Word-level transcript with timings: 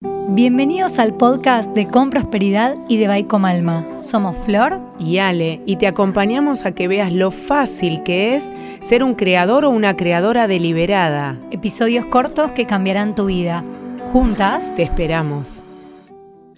Bienvenidos 0.00 1.00
al 1.00 1.14
podcast 1.14 1.74
de 1.74 1.88
Con 1.88 2.10
Prosperidad 2.10 2.76
y 2.88 2.98
de 2.98 3.08
Baico 3.08 3.40
Malma. 3.40 3.84
Somos 4.02 4.36
Flor 4.36 4.80
y 5.00 5.18
Ale 5.18 5.60
y 5.66 5.74
te 5.74 5.88
acompañamos 5.88 6.66
a 6.66 6.72
que 6.72 6.86
veas 6.86 7.12
lo 7.12 7.32
fácil 7.32 8.04
que 8.04 8.36
es 8.36 8.48
ser 8.80 9.02
un 9.02 9.16
creador 9.16 9.64
o 9.64 9.70
una 9.70 9.96
creadora 9.96 10.46
deliberada. 10.46 11.40
Episodios 11.50 12.06
cortos 12.06 12.52
que 12.52 12.64
cambiarán 12.64 13.16
tu 13.16 13.26
vida. 13.26 13.64
Juntas. 14.12 14.76
Te 14.76 14.84
esperamos. 14.84 15.64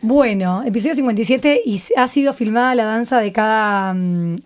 Bueno, 0.03 0.63
episodio 0.63 0.97
57 0.97 1.63
y 1.65 1.81
ha 1.97 2.07
sido 2.09 2.35
filmada 2.35 2.75
la 2.75 2.85
danza 2.85 3.21
de 3.21 3.33
cada. 3.33 3.95
Mm, 3.95 4.37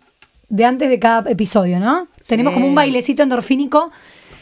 de 0.51 0.65
antes 0.65 0.89
de 0.89 1.01
cada 1.01 1.29
episodio, 1.29 1.81
¿no? 1.81 2.07
Tenemos 2.29 2.55
como 2.55 2.69
un 2.69 2.77
bailecito 2.77 3.25
endorfínico 3.25 3.91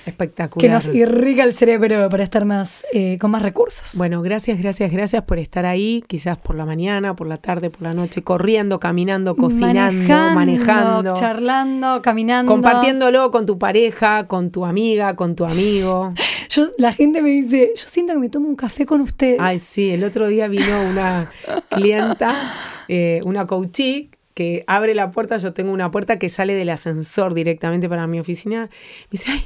Espectacular. 0.07 0.61
Que 0.61 0.73
nos 0.73 0.89
irriga 0.89 1.45
el 1.45 1.53
cerebro 1.53 2.09
para 2.09 2.25
estar 2.25 2.45
más, 2.45 2.84
eh, 2.93 3.19
con 3.19 3.30
más 3.30 3.43
recursos. 3.43 3.96
Bueno, 3.96 4.21
gracias, 4.23 4.59
gracias, 4.59 4.91
gracias 4.91 5.23
por 5.23 5.39
estar 5.39 5.64
ahí, 5.64 6.02
quizás 6.07 6.39
por 6.39 6.56
la 6.56 6.65
mañana, 6.65 7.15
por 7.15 7.27
la 7.27 7.37
tarde, 7.37 7.70
por 7.70 7.83
la 7.83 7.95
noche, 7.95 8.23
corriendo, 8.23 8.80
caminando, 8.80 9.37
cocinando, 9.37 10.34
manejando, 10.34 11.15
charlando, 11.15 12.02
caminando. 12.02 12.51
Compartiéndolo 12.51 13.30
con 13.30 13.46
tu 13.46 13.59
pareja, 13.59 14.27
con 14.27 14.51
tu 14.51 14.65
amiga, 14.65 15.15
con 15.15 15.37
tu 15.37 15.45
amigo. 15.45 16.09
yo, 16.48 16.65
la 16.79 16.93
gente 16.93 17.23
me 17.23 17.30
dice, 17.30 17.73
yo 17.77 17.84
siento 17.87 18.12
que 18.15 18.19
me 18.19 18.29
tomo 18.29 18.48
un 18.48 18.57
café 18.57 18.87
con 18.87 19.01
ustedes. 19.01 19.38
Ay, 19.41 19.59
sí, 19.59 19.91
el 19.91 20.02
otro 20.05 20.27
día 20.27 20.48
vino 20.48 20.82
una 20.91 21.30
clienta, 21.71 22.34
eh, 22.88 23.21
una 23.24 23.46
coachee, 23.46 24.10
que 24.34 24.65
abre 24.66 24.95
la 24.95 25.10
puerta, 25.10 25.37
yo 25.37 25.52
tengo 25.52 25.73
una 25.73 25.91
puerta 25.91 26.19
que 26.19 26.29
sale 26.29 26.55
del 26.55 26.71
ascensor 26.71 27.34
directamente 27.34 27.88
para 27.88 28.07
mi 28.07 28.19
oficina. 28.19 28.71
Me 29.10 29.19
dice, 29.19 29.30
ay, 29.30 29.43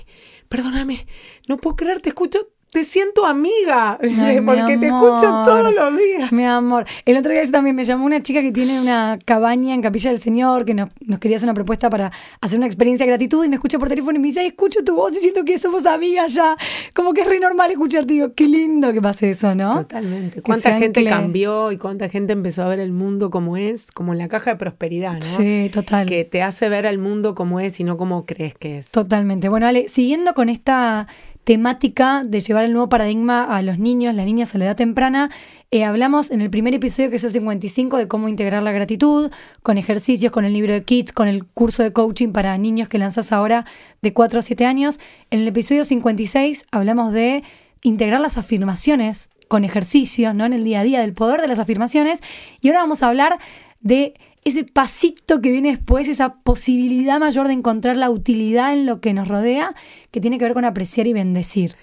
perdóname, 0.49 1.07
no 1.49 1.57
puedo 1.57 1.77
creer, 1.77 2.01
te 2.01 2.11
escucho 2.11 2.56
te 2.77 2.85
siento 2.85 3.25
amiga, 3.25 3.99
porque 4.45 4.77
te 4.77 4.89
escucho 4.89 5.23
todos 5.47 5.75
los 5.75 5.97
días. 5.97 6.31
Mi 6.31 6.45
amor. 6.45 6.85
El 7.07 7.17
otro 7.17 7.33
día 7.33 7.43
yo 7.43 7.51
también 7.51 7.75
me 7.75 7.85
llamó 7.85 8.05
una 8.05 8.23
chica 8.23 8.43
que 8.43 8.53
tiene 8.53 8.79
una 8.79 9.19
cabaña 9.25 9.73
en 9.73 9.81
Capilla 9.81 10.11
del 10.11 10.21
Señor, 10.21 10.67
que 10.67 10.75
nos, 10.75 10.91
quería 11.19 11.39
hacer 11.39 11.47
una 11.47 11.55
propuesta 11.55 11.89
para 11.89 12.13
hacer 12.43 12.59
una 12.59 12.67
experiencia 12.67 13.07
de 13.07 13.13
gratitud 13.13 13.47
y 13.47 13.49
me 13.49 13.55
escucha 13.55 13.79
por 13.79 13.89
teléfono 13.89 14.19
y 14.19 14.21
me 14.21 14.29
dice, 14.29 14.45
escucho 14.45 14.85
tu 14.85 14.95
voz 14.95 15.17
y 15.17 15.21
siento 15.21 15.43
que 15.47 15.57
somos 15.57 15.87
amigas 15.87 16.35
ya. 16.35 16.55
Como 16.95 17.15
que 17.15 17.23
es 17.23 17.27
re 17.27 17.41
normal 17.41 17.71
escucharte. 17.71 18.13
Digo, 18.13 18.35
qué 18.35 18.47
lindo 18.47 18.93
que 18.93 19.01
pase 19.01 19.31
eso, 19.31 19.55
¿no? 19.55 19.77
Totalmente. 19.77 20.43
Cuánta 20.43 20.77
gente 20.79 21.03
cambió 21.07 21.73
y 21.73 21.79
cuánta 21.79 22.11
gente 22.11 22.35
empezó 22.35 22.63
a 22.63 22.69
ver 22.69 22.81
el 22.81 22.93
mundo 22.93 23.31
como 23.31 23.57
es, 23.57 23.87
como 23.91 24.13
en 24.13 24.19
la 24.19 24.29
caja 24.29 24.51
de 24.51 24.57
prosperidad, 24.57 25.15
¿no? 25.15 25.23
Sí, 25.23 25.71
total. 25.73 26.07
Que 26.07 26.27
te 26.27 26.43
hace 26.43 26.69
ver 26.69 26.87
al 26.87 26.99
mundo 26.99 27.35
como 27.35 27.59
es 27.59 27.81
y 27.81 27.85
no 27.85 27.97
como 27.97 28.27
crees 28.27 28.55
que 28.55 28.77
es. 28.77 28.91
Totalmente. 28.91 29.49
Bueno, 29.49 29.67
Ale, 29.67 29.89
siguiendo 29.89 30.35
con 30.35 30.51
esta 30.51 31.07
temática 31.47 32.25
de 32.25 32.41
llevar 32.41 32.65
el 32.65 32.73
nuevo 32.73 32.89
paradigma 32.89 33.45
a 33.45 33.63
los 33.63 33.79
niños, 33.79 34.17
las 34.17 34.27
niñas 34.27 34.53
a 34.53 34.59
la 34.59 34.65
edad 34.65 34.77
temprana. 34.77 35.31
Eh, 35.71 35.85
hablamos 35.85 36.33
en 36.33 36.41
el 36.41 36.51
primer 36.51 36.75
episodio, 36.75 37.09
que 37.09 37.17
es 37.17 37.25
el 37.25 37.31
55, 37.31 37.99
de 37.99 38.09
cómo 38.09 38.29
integrar 38.29 38.65
la 38.65 38.73
gratitud, 38.73 39.31
con 39.63 39.79
ejercicios, 39.79 40.33
con 40.33 40.45
el 40.45 40.53
libro 40.53 40.73
de 40.73 40.83
Kids, 40.83 41.13
con 41.13 41.29
el 41.29 41.45
curso 41.45 41.85
de 41.85 41.93
coaching 41.93 42.33
para 42.33 42.59
niños 42.59 42.89
que 42.89 42.99
lanzas 42.99 43.31
ahora 43.31 43.65
de 44.03 44.13
4 44.13 44.41
a 44.41 44.43
7 44.43 44.67
años. 44.67 44.99
En 45.31 45.39
el 45.39 45.47
episodio 45.47 45.85
56 45.85 46.67
hablamos 46.73 47.13
de 47.13 47.45
integrar 47.81 48.21
las 48.21 48.39
afirmaciones 48.39 49.31
con 49.47 49.63
ejercicios, 49.63 50.35
¿no? 50.35 50.47
En 50.47 50.53
el 50.53 50.65
día 50.65 50.81
a 50.81 50.83
día, 50.83 51.01
del 51.01 51.13
poder 51.13 51.41
de 51.41 51.47
las 51.47 51.61
afirmaciones. 51.61 52.25
Y 52.61 52.69
ahora 52.71 52.81
vamos 52.81 53.05
a 53.05 53.09
hablar 53.09 53.39
de 53.79 54.15
ese 54.47 54.63
pasito 54.63 55.41
que 55.41 55.51
viene 55.51 55.71
después, 55.71 56.09
esa 56.09 56.41
posibilidad 56.43 57.19
mayor 57.19 57.49
de 57.49 57.55
encontrar 57.55 57.97
la 57.97 58.11
utilidad 58.11 58.73
en 58.73 58.87
lo 58.87 59.01
que 59.01 59.13
nos 59.13 59.27
rodea, 59.27 59.75
que 60.13 60.21
tiene 60.21 60.39
que 60.39 60.45
ver 60.45 60.55
con 60.55 60.65
apreciar 60.65 61.09
y 61.09 61.13
bendecir. 61.13 61.75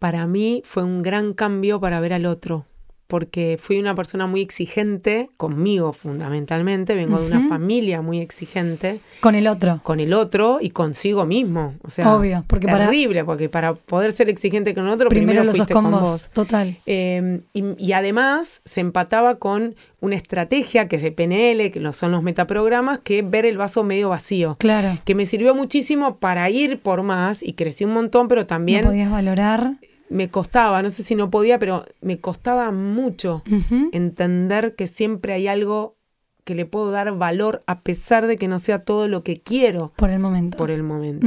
Para 0.00 0.26
mí 0.26 0.60
fue 0.64 0.82
un 0.82 1.02
gran 1.02 1.34
cambio 1.34 1.80
para 1.80 2.00
ver 2.00 2.12
al 2.12 2.26
otro 2.26 2.66
porque 3.06 3.58
fui 3.60 3.78
una 3.78 3.94
persona 3.94 4.26
muy 4.26 4.40
exigente, 4.40 5.28
conmigo 5.36 5.92
fundamentalmente, 5.92 6.94
vengo 6.94 7.20
de 7.20 7.26
una 7.26 7.48
familia 7.48 8.00
muy 8.00 8.20
exigente. 8.20 8.98
Con 9.20 9.34
el 9.34 9.46
otro. 9.46 9.80
Con 9.82 10.00
el 10.00 10.14
otro 10.14 10.58
y 10.60 10.70
consigo 10.70 11.26
mismo. 11.26 11.74
O 11.82 11.90
sea, 11.90 12.14
Obvio, 12.14 12.44
porque 12.46 12.66
terrible, 12.66 13.24
porque 13.24 13.48
para 13.48 13.74
poder 13.74 14.12
ser 14.12 14.30
exigente 14.30 14.74
con 14.74 14.88
otro, 14.88 15.08
primero, 15.08 15.42
primero 15.42 15.52
lo 15.52 15.54
sos 15.56 15.68
con, 15.68 15.90
vos. 15.90 16.30
Total. 16.32 16.76
Em, 16.86 17.42
y, 17.52 17.92
además 17.92 18.62
se 18.64 18.80
empataba 18.80 19.36
con 19.36 19.74
una 20.00 20.16
estrategia 20.16 20.88
que 20.88 20.96
es 20.96 21.02
de 21.02 21.12
PNL, 21.12 21.70
que 21.70 21.92
son 21.92 22.10
los 22.10 22.22
metaprogramas, 22.22 22.98
que 22.98 23.20
es 23.20 23.30
ver 23.30 23.46
el 23.46 23.58
vaso 23.58 23.84
medio 23.84 24.08
vacío. 24.08 24.56
Claro. 24.58 24.98
Que 25.04 25.14
me 25.14 25.26
sirvió 25.26 25.54
muchísimo 25.54 26.16
para 26.16 26.48
ir 26.50 26.80
por 26.80 27.02
más 27.02 27.42
y 27.42 27.52
crecí 27.52 27.84
un 27.84 27.92
montón, 27.92 28.28
pero 28.28 28.46
también... 28.46 28.82
No 28.82 28.88
podías 28.88 29.10
valorar 29.10 29.74
me 30.14 30.30
costaba, 30.30 30.80
no 30.80 30.90
sé 30.90 31.02
si 31.02 31.16
no 31.16 31.28
podía, 31.28 31.58
pero 31.58 31.84
me 32.00 32.20
costaba 32.20 32.70
mucho 32.70 33.42
entender 33.90 34.76
que 34.76 34.86
siempre 34.86 35.32
hay 35.32 35.48
algo 35.48 35.96
que 36.44 36.54
le 36.54 36.66
puedo 36.66 36.92
dar 36.92 37.16
valor 37.18 37.64
a 37.66 37.80
pesar 37.80 38.28
de 38.28 38.36
que 38.36 38.46
no 38.46 38.60
sea 38.60 38.78
todo 38.78 39.08
lo 39.08 39.24
que 39.24 39.40
quiero. 39.40 39.92
Por 39.96 40.10
el 40.10 40.20
momento. 40.20 40.56
Por 40.56 40.70
el 40.70 40.84
momento. 40.84 41.26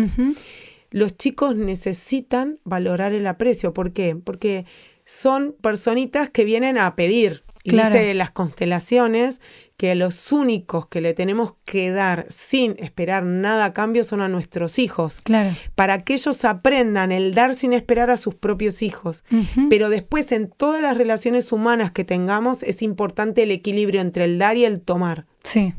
Los 0.89 1.17
chicos 1.17 1.57
necesitan 1.57 2.59
valorar 2.63 3.11
el 3.11 3.27
aprecio. 3.27 3.73
¿Por 3.73 3.91
qué? 3.91 4.15
Porque 4.15 4.65
son 5.03 5.53
personitas 5.59 6.29
que 6.29 6.45
vienen 6.45 6.77
a 6.77 6.95
pedir. 6.95 7.43
Y 7.65 7.71
dice 7.71 8.13
las 8.13 8.31
constelaciones 8.31 9.41
que 9.77 9.93
los 9.93 10.31
únicos 10.31 10.87
que 10.87 11.01
le 11.01 11.13
tenemos 11.13 11.53
que 11.63 11.91
dar 11.91 12.25
sin 12.29 12.75
esperar 12.79 13.23
nada 13.23 13.65
a 13.65 13.73
cambio 13.73 14.03
son 14.03 14.21
a 14.21 14.27
nuestros 14.27 14.79
hijos. 14.79 15.21
Claro. 15.21 15.55
Para 15.75 16.03
que 16.03 16.15
ellos 16.15 16.43
aprendan 16.45 17.11
el 17.11 17.35
dar 17.35 17.53
sin 17.53 17.73
esperar 17.73 18.09
a 18.09 18.17
sus 18.17 18.33
propios 18.33 18.81
hijos. 18.81 19.23
Pero 19.69 19.89
después 19.89 20.31
en 20.31 20.49
todas 20.49 20.81
las 20.81 20.97
relaciones 20.97 21.51
humanas 21.51 21.91
que 21.91 22.03
tengamos 22.03 22.63
es 22.63 22.81
importante 22.81 23.43
el 23.43 23.51
equilibrio 23.51 24.01
entre 24.01 24.25
el 24.25 24.39
dar 24.39 24.57
y 24.57 24.65
el 24.65 24.81
tomar. 24.81 25.25
Sí. 25.43 25.75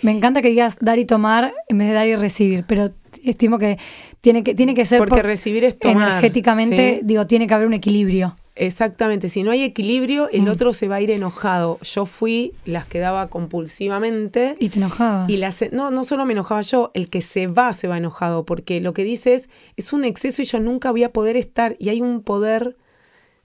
Me 0.00 0.12
encanta 0.12 0.40
que 0.40 0.48
digas 0.48 0.78
dar 0.80 0.98
y 0.98 1.04
tomar 1.04 1.52
en 1.68 1.78
vez 1.78 1.88
de 1.88 1.94
dar 1.94 2.08
y 2.08 2.14
recibir, 2.14 2.64
pero 2.66 2.92
estimo 3.22 3.58
que 3.58 3.78
tiene 4.22 4.42
que, 4.44 4.54
tiene 4.54 4.74
que 4.74 4.84
ser... 4.84 4.98
Porque 4.98 5.22
recibir 5.22 5.64
es 5.64 5.78
tomar. 5.78 6.08
Energéticamente, 6.08 7.00
digo, 7.02 7.26
tiene 7.26 7.46
que 7.46 7.54
haber 7.54 7.66
un 7.66 7.74
equilibrio. 7.74 8.36
Exactamente, 8.58 9.28
si 9.28 9.42
no 9.42 9.50
hay 9.50 9.62
equilibrio, 9.62 10.30
el 10.30 10.42
mm. 10.42 10.48
otro 10.48 10.72
se 10.72 10.88
va 10.88 10.96
a 10.96 11.00
ir 11.02 11.10
enojado. 11.10 11.78
Yo 11.82 12.06
fui 12.06 12.54
las 12.64 12.86
que 12.86 12.98
daba 12.98 13.28
compulsivamente. 13.28 14.56
Y 14.58 14.70
te 14.70 14.78
enojabas. 14.78 15.28
Y 15.28 15.36
las, 15.36 15.62
no, 15.72 15.90
no 15.90 16.04
solo 16.04 16.24
me 16.24 16.32
enojaba 16.32 16.62
yo, 16.62 16.90
el 16.94 17.10
que 17.10 17.20
se 17.20 17.48
va 17.48 17.74
se 17.74 17.86
va 17.86 17.98
enojado, 17.98 18.46
porque 18.46 18.80
lo 18.80 18.94
que 18.94 19.04
dices 19.04 19.50
es 19.76 19.92
un 19.92 20.06
exceso 20.06 20.40
y 20.40 20.46
yo 20.46 20.58
nunca 20.58 20.90
voy 20.90 21.04
a 21.04 21.12
poder 21.12 21.36
estar. 21.36 21.76
Y 21.78 21.90
hay 21.90 22.00
un 22.00 22.22
poder 22.22 22.78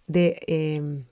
de, 0.07 0.39
em, 0.47 1.03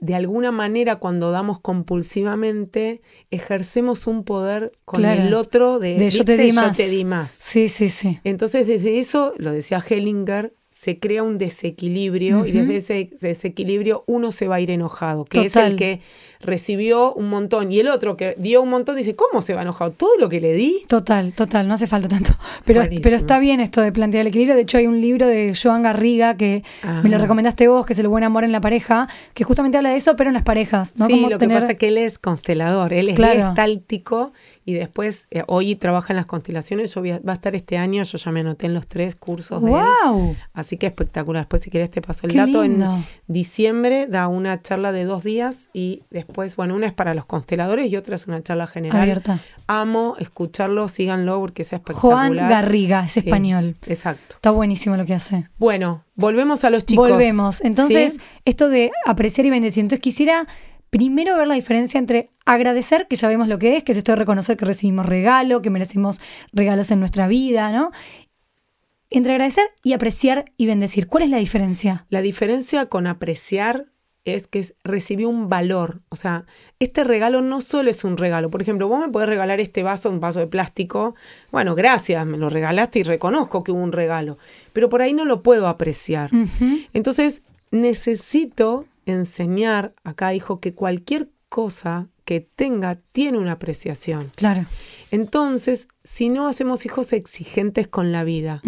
de 0.00 0.16
alguna 0.16 0.50
manera, 0.50 0.96
cuando 0.96 1.30
damos 1.30 1.60
compulsivamente, 1.60 3.00
ejercemos 3.30 4.08
un 4.08 4.24
poder 4.24 4.72
con 4.84 5.04
el 5.04 5.34
otro 5.34 5.78
de, 5.78 6.10
yo, 6.10 6.24
te 6.24 6.36
di 6.36 6.50
yo 6.50 6.72
te 6.72 6.88
di 6.88 7.04
más. 7.04 7.30
Sí, 7.30 7.68
sí, 7.68 7.88
sí. 7.88 8.18
Entonces, 8.24 8.66
desde 8.66 8.98
eso, 8.98 9.34
lo 9.36 9.52
decía 9.52 9.80
Hellinger, 9.88 10.52
se 10.82 10.98
crea 10.98 11.22
un 11.22 11.38
desequilibrio 11.38 12.44
y 12.44 12.50
desde 12.50 12.76
ese 12.78 13.10
desequilibrio 13.20 14.02
uno 14.08 14.32
se 14.32 14.48
va 14.48 14.56
a 14.56 14.60
ir 14.60 14.72
enojado, 14.72 15.24
que 15.24 15.46
es 15.46 15.54
el 15.54 15.76
que 15.76 16.00
recibió 16.40 17.14
un 17.14 17.28
montón 17.28 17.70
y 17.70 17.78
el 17.78 17.86
otro 17.86 18.16
que 18.16 18.34
dio 18.36 18.62
un 18.62 18.70
montón 18.70 18.96
dice, 18.96 19.14
¿cómo 19.14 19.42
se 19.42 19.54
va 19.54 19.62
enojado? 19.62 19.92
¿Todo 19.92 20.18
lo 20.18 20.28
que 20.28 20.40
le 20.40 20.54
di? 20.54 20.84
Total, 20.88 21.34
total, 21.34 21.68
no 21.68 21.74
hace 21.74 21.86
falta 21.86 22.08
tanto. 22.08 22.36
Pero, 22.64 22.82
pero 23.02 23.16
está 23.16 23.38
bien 23.38 23.60
esto 23.60 23.80
de 23.80 23.92
plantear 23.92 24.22
el 24.22 24.28
equilibrio. 24.28 24.54
De 24.54 24.62
hecho, 24.62 24.78
hay 24.78 24.86
un 24.86 25.00
libro 25.00 25.26
de 25.26 25.52
Joan 25.60 25.82
Garriga 25.82 26.36
que 26.36 26.62
me 27.02 27.10
lo 27.10 27.18
recomendaste 27.18 27.66
vos, 27.68 27.84
que 27.86 27.92
es 27.92 27.98
El 27.98 28.08
buen 28.08 28.24
amor 28.24 28.44
en 28.44 28.52
la 28.52 28.60
pareja, 28.60 29.08
que 29.34 29.44
justamente 29.44 29.78
habla 29.78 29.90
de 29.90 29.96
eso, 29.96 30.14
pero 30.16 30.30
en 30.30 30.34
las 30.34 30.42
parejas. 30.42 30.94
¿no? 30.96 31.06
Sí, 31.06 31.26
lo 31.28 31.38
que 31.38 31.48
pasa 31.48 31.72
es 31.72 31.78
que 31.78 31.88
él 31.88 31.98
es 31.98 32.18
constelador, 32.18 32.92
él 32.92 33.08
es 33.08 33.16
claro 33.16 33.54
y 34.64 34.74
después 34.74 35.26
eh, 35.30 35.42
hoy 35.46 35.74
trabaja 35.74 36.12
en 36.12 36.16
las 36.16 36.26
constelaciones. 36.26 36.94
Yo 36.94 37.02
va 37.02 37.32
a 37.32 37.34
estar 37.34 37.54
este 37.54 37.78
año, 37.78 38.02
yo 38.02 38.18
ya 38.18 38.30
me 38.30 38.40
anoté 38.40 38.66
en 38.66 38.74
los 38.74 38.86
tres 38.86 39.14
cursos 39.14 39.62
de 39.62 39.72
él. 39.72 40.36
Así 40.52 40.76
que 40.76 40.86
espectacular. 40.86 41.42
Después, 41.42 41.62
si 41.62 41.70
querés, 41.70 41.90
te 41.90 42.00
paso 42.00 42.26
el 42.26 42.34
dato. 42.34 42.62
En 42.62 42.82
diciembre 43.26 44.06
da 44.06 44.28
una 44.28 44.60
charla 44.62 44.92
de 44.92 45.04
dos 45.04 45.24
días 45.24 45.68
y 45.72 46.02
después, 46.10 46.56
bueno, 46.56 46.76
una 46.76 46.86
es 46.86 46.92
para 46.92 47.14
los 47.14 47.24
consteladores 47.24 47.90
y 47.90 47.96
otra 47.96 48.14
es 48.14 48.26
una 48.26 48.42
charla 48.42 48.66
general. 48.66 49.00
Abierta. 49.00 49.40
Amo 49.66 50.16
escucharlo, 50.18 50.88
síganlo 50.88 51.40
porque 51.40 51.62
es 51.62 51.72
espectacular. 51.72 52.32
Juan 52.32 52.36
Garriga, 52.36 53.04
es 53.04 53.16
español. 53.16 53.76
Exacto. 53.86 54.36
Está 54.36 54.50
buenísimo 54.50 54.96
lo 54.96 55.04
que 55.06 55.14
hace. 55.14 55.48
Bueno, 55.58 56.04
volvemos 56.14 56.64
a 56.64 56.70
los 56.70 56.86
chicos. 56.86 57.08
Volvemos. 57.08 57.60
Entonces, 57.62 58.18
esto 58.44 58.68
de 58.68 58.90
apreciar 59.06 59.46
y 59.46 59.50
bendecir. 59.50 59.82
Entonces, 59.82 60.02
quisiera 60.02 60.46
primero 60.92 61.38
ver 61.38 61.48
la 61.48 61.54
diferencia 61.54 61.98
entre 61.98 62.28
agradecer, 62.44 63.08
que 63.08 63.16
ya 63.16 63.26
vemos 63.26 63.48
lo 63.48 63.58
que 63.58 63.78
es, 63.78 63.82
que 63.82 63.92
es 63.92 63.98
esto 63.98 64.12
de 64.12 64.16
reconocer 64.16 64.58
que 64.58 64.66
recibimos 64.66 65.06
regalo, 65.06 65.62
que 65.62 65.70
merecemos 65.70 66.20
regalos 66.52 66.90
en 66.90 67.00
nuestra 67.00 67.26
vida, 67.28 67.72
¿no? 67.72 67.92
Entre 69.08 69.32
agradecer 69.32 69.64
y 69.82 69.94
apreciar 69.94 70.44
y 70.58 70.66
bendecir. 70.66 71.06
¿Cuál 71.06 71.24
es 71.24 71.30
la 71.30 71.38
diferencia? 71.38 72.04
La 72.10 72.20
diferencia 72.20 72.86
con 72.86 73.06
apreciar 73.06 73.86
es 74.26 74.46
que 74.46 74.66
recibió 74.84 75.30
un 75.30 75.48
valor. 75.48 76.02
O 76.10 76.16
sea, 76.16 76.44
este 76.78 77.04
regalo 77.04 77.40
no 77.40 77.62
solo 77.62 77.88
es 77.88 78.04
un 78.04 78.18
regalo. 78.18 78.50
Por 78.50 78.60
ejemplo, 78.60 78.86
vos 78.86 79.00
me 79.00 79.10
podés 79.10 79.30
regalar 79.30 79.60
este 79.60 79.82
vaso, 79.82 80.10
un 80.10 80.20
vaso 80.20 80.40
de 80.40 80.46
plástico. 80.46 81.14
Bueno, 81.50 81.74
gracias, 81.74 82.26
me 82.26 82.36
lo 82.36 82.50
regalaste 82.50 82.98
y 82.98 83.02
reconozco 83.02 83.64
que 83.64 83.72
hubo 83.72 83.82
un 83.82 83.92
regalo. 83.92 84.36
Pero 84.74 84.90
por 84.90 85.00
ahí 85.00 85.14
no 85.14 85.24
lo 85.24 85.42
puedo 85.42 85.68
apreciar. 85.68 86.30
Entonces, 86.92 87.40
necesito 87.70 88.86
enseñar, 89.06 89.94
acá 90.04 90.30
dijo 90.30 90.60
que 90.60 90.74
cualquier 90.74 91.30
cosa 91.48 92.08
que 92.24 92.40
tenga 92.40 92.98
tiene 93.12 93.38
una 93.38 93.52
apreciación. 93.52 94.30
Claro. 94.36 94.64
Entonces, 95.10 95.88
si 96.04 96.28
no 96.28 96.46
hacemos 96.46 96.86
hijos 96.86 97.12
exigentes 97.12 97.88
con 97.88 98.12
la 98.12 98.24
vida 98.24 98.62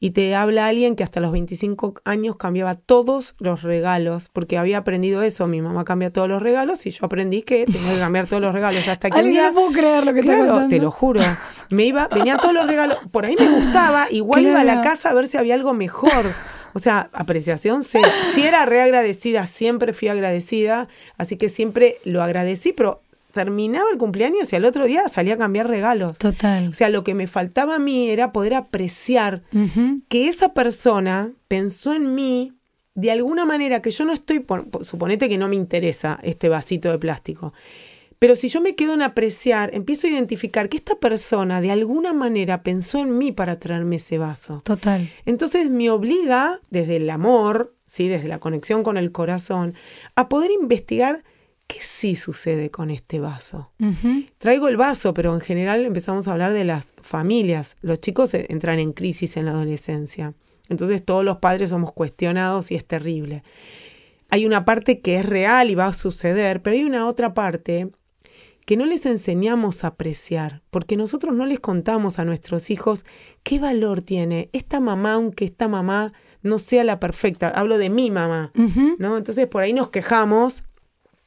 y 0.00 0.10
te 0.10 0.34
habla 0.34 0.66
alguien 0.66 0.96
que 0.96 1.04
hasta 1.04 1.20
los 1.20 1.30
25 1.30 1.94
años 2.04 2.36
cambiaba 2.36 2.74
todos 2.74 3.36
los 3.38 3.62
regalos, 3.62 4.30
porque 4.32 4.58
había 4.58 4.78
aprendido 4.78 5.22
eso, 5.22 5.46
mi 5.46 5.62
mamá 5.62 5.84
cambia 5.84 6.12
todos 6.12 6.28
los 6.28 6.42
regalos 6.42 6.84
y 6.86 6.90
yo 6.90 7.06
aprendí 7.06 7.42
que 7.42 7.66
tenía 7.66 7.94
que 7.94 8.00
cambiar 8.00 8.26
todos 8.26 8.42
los 8.42 8.52
regalos 8.52 8.88
hasta 8.88 9.10
que 9.10 9.14
un 9.14 9.20
Ale, 9.20 9.30
día... 9.30 9.48
no 9.48 9.54
puedo 9.54 9.72
creer 9.72 10.04
lo 10.04 10.12
que 10.12 10.20
Claro, 10.20 10.66
te 10.68 10.80
lo 10.80 10.90
juro. 10.90 11.20
Me 11.70 11.84
iba, 11.84 12.08
venían 12.08 12.38
todos 12.38 12.54
los 12.54 12.66
regalos, 12.66 12.98
por 13.12 13.26
ahí 13.26 13.36
me 13.38 13.48
gustaba, 13.48 14.08
igual 14.10 14.42
iba 14.42 14.60
a 14.60 14.64
la 14.64 14.80
casa 14.80 15.10
a 15.10 15.14
ver 15.14 15.28
si 15.28 15.36
había 15.36 15.54
algo 15.54 15.74
mejor. 15.74 16.26
O 16.74 16.78
sea, 16.80 17.08
apreciación 17.12 17.84
cero. 17.84 18.08
Si 18.34 18.42
era 18.44 18.66
reagradecida, 18.66 19.46
siempre 19.46 19.92
fui 19.94 20.08
agradecida, 20.08 20.88
así 21.16 21.36
que 21.36 21.48
siempre 21.48 21.96
lo 22.04 22.22
agradecí, 22.22 22.72
pero 22.72 23.00
terminaba 23.32 23.86
el 23.92 23.98
cumpleaños 23.98 24.52
y 24.52 24.56
al 24.56 24.64
otro 24.64 24.84
día 24.86 25.08
salía 25.08 25.34
a 25.34 25.38
cambiar 25.38 25.66
regalos. 25.68 26.18
Total. 26.18 26.68
O 26.68 26.74
sea, 26.74 26.88
lo 26.88 27.02
que 27.02 27.14
me 27.14 27.26
faltaba 27.26 27.76
a 27.76 27.78
mí 27.80 28.10
era 28.10 28.30
poder 28.32 28.54
apreciar 28.54 29.42
que 30.08 30.28
esa 30.28 30.52
persona 30.52 31.32
pensó 31.48 31.94
en 31.94 32.14
mí 32.14 32.52
de 32.94 33.10
alguna 33.10 33.44
manera 33.44 33.82
que 33.82 33.90
yo 33.90 34.04
no 34.04 34.12
estoy, 34.12 34.38
por- 34.38 34.68
suponete 34.84 35.28
que 35.28 35.36
no 35.38 35.48
me 35.48 35.56
interesa 35.56 36.20
este 36.22 36.48
vasito 36.48 36.92
de 36.92 36.98
plástico, 36.98 37.52
pero 38.24 38.36
si 38.36 38.48
yo 38.48 38.62
me 38.62 38.74
quedo 38.74 38.94
en 38.94 39.02
apreciar, 39.02 39.68
empiezo 39.74 40.06
a 40.06 40.10
identificar 40.10 40.70
que 40.70 40.78
esta 40.78 40.94
persona 40.94 41.60
de 41.60 41.70
alguna 41.70 42.14
manera 42.14 42.62
pensó 42.62 43.00
en 43.00 43.18
mí 43.18 43.32
para 43.32 43.60
traerme 43.60 43.96
ese 43.96 44.16
vaso. 44.16 44.62
Total. 44.64 45.10
Entonces 45.26 45.68
me 45.68 45.90
obliga 45.90 46.58
desde 46.70 46.96
el 46.96 47.10
amor, 47.10 47.76
¿sí? 47.86 48.08
desde 48.08 48.28
la 48.28 48.38
conexión 48.38 48.82
con 48.82 48.96
el 48.96 49.12
corazón, 49.12 49.74
a 50.14 50.30
poder 50.30 50.50
investigar 50.52 51.22
qué 51.66 51.76
sí 51.82 52.16
sucede 52.16 52.70
con 52.70 52.88
este 52.88 53.20
vaso. 53.20 53.72
Traigo 54.38 54.68
el 54.68 54.78
vaso, 54.78 55.12
pero 55.12 55.34
en 55.34 55.42
general 55.42 55.84
empezamos 55.84 56.26
a 56.26 56.32
hablar 56.32 56.54
de 56.54 56.64
las 56.64 56.94
familias. 57.02 57.76
Los 57.82 58.00
chicos 58.00 58.32
eh, 58.32 58.46
entran 58.48 58.78
en 58.78 58.94
crisis 58.94 59.36
en 59.36 59.44
la 59.44 59.50
adolescencia. 59.50 60.32
Entonces 60.70 61.04
todos 61.04 61.24
los 61.24 61.40
padres 61.40 61.68
somos 61.68 61.92
cuestionados 61.92 62.70
y 62.70 62.74
es 62.74 62.86
terrible. 62.86 63.42
Hay 64.30 64.46
una 64.46 64.64
parte 64.64 65.00
que 65.00 65.16
es 65.16 65.26
real 65.26 65.68
y 65.68 65.74
va 65.74 65.88
a 65.88 65.92
suceder, 65.92 66.62
pero 66.62 66.74
hay 66.74 66.84
una 66.84 67.06
otra 67.06 67.34
parte 67.34 67.90
que 68.64 68.76
no 68.76 68.86
les 68.86 69.04
enseñamos 69.06 69.84
a 69.84 69.88
apreciar, 69.88 70.62
porque 70.70 70.96
nosotros 70.96 71.34
no 71.34 71.46
les 71.46 71.60
contamos 71.60 72.18
a 72.18 72.24
nuestros 72.24 72.70
hijos 72.70 73.04
qué 73.42 73.58
valor 73.58 74.00
tiene 74.00 74.48
esta 74.52 74.80
mamá, 74.80 75.14
aunque 75.14 75.44
esta 75.44 75.68
mamá 75.68 76.12
no 76.42 76.58
sea 76.58 76.84
la 76.84 77.00
perfecta. 77.00 77.48
Hablo 77.48 77.78
de 77.78 77.90
mi 77.90 78.10
mamá. 78.10 78.52
¿no? 78.98 79.16
Entonces 79.16 79.46
por 79.46 79.62
ahí 79.62 79.72
nos 79.72 79.90
quejamos 79.90 80.64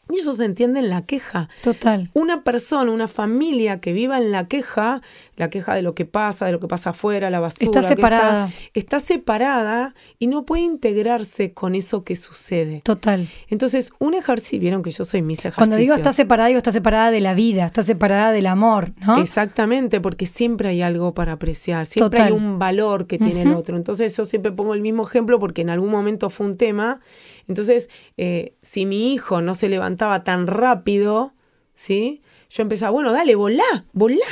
y 0.10 0.20
ellos 0.20 0.40
entienden 0.40 0.90
la 0.90 1.06
queja 1.06 1.50
Total. 1.62 2.10
una 2.14 2.44
persona, 2.44 2.92
una 2.92 3.08
familia 3.08 3.80
que 3.80 3.94
viva 3.94 4.18
en 4.18 4.32
la 4.32 4.48
queja, 4.48 5.02
la 5.36 5.50
queja 5.50 5.76
de 5.76 5.82
lo 5.82 5.96
que 5.96 6.06
pasa, 6.06 6.46
de 6.46 6.52
lo 6.52 6.60
que 6.60 6.68
pasa 6.68 6.92
afuera, 6.92 7.30
la 7.30 7.40
basura. 7.40 7.66
Está 7.66 7.82
que 7.82 7.88
separada. 7.88 8.52
Está, 8.74 9.00
separada 9.00 9.96
y 10.20 10.28
no 10.28 10.46
puede 10.46 10.64
integrarse 10.64 11.54
con 11.54 11.76
eso 11.76 12.04
que 12.04 12.16
sucede. 12.16 12.82
Total. 12.84 13.28
Entonces, 13.50 13.92
un 14.00 14.14
ejercicio, 14.14 14.60
vieron 14.60 14.82
que 14.82 14.92
yo 14.92 15.06
soy 15.06 15.22
mis 15.22 15.40
ejercicios. 15.40 15.58
Cuando 15.58 15.76
digo 15.76 15.94
está 15.94 16.14
separada, 16.14 16.48
digo 16.48 16.58
está 16.58 16.72
separada 16.72 17.12
de 17.12 17.22
la 17.22 17.34
vida, 17.34 17.66
está 17.66 17.84
separada 17.84 18.32
del 18.32 18.48
amor, 18.48 18.94
¿no? 19.06 19.18
Exactamente, 19.22 20.02
porque 20.02 20.26
siempre 20.26 20.70
hay 20.70 20.82
algo 20.82 21.14
para 21.14 21.34
apreciar, 21.34 21.86
siempre 21.86 22.22
hay 22.22 22.32
un 22.32 22.60
valor 22.60 23.08
que 23.08 23.18
tiene 23.18 23.44
el 23.44 23.54
otro. 23.54 23.78
Entonces 23.78 24.16
yo 24.16 24.26
siempre 24.26 24.52
pongo 24.52 24.74
el 24.74 24.82
mismo 24.82 25.04
ejemplo 25.04 25.40
porque 25.40 25.62
en 25.62 25.70
algún 25.70 25.90
momento 25.90 26.30
fue 26.30 26.48
un 26.48 26.58
tema. 26.58 27.02
Entonces, 27.48 27.90
eh, 28.18 28.56
si 28.62 28.86
mi 28.86 29.14
hijo 29.14 29.42
no 29.42 29.56
se 29.56 29.70
levantaba 29.70 30.24
tan 30.24 30.48
rápido, 30.48 31.34
¿sí? 31.74 32.22
Yo 32.50 32.62
empezaba, 32.64 32.92
bueno, 32.92 33.12
dale, 33.12 33.36
volá, 33.36 33.86
volá, 33.94 34.26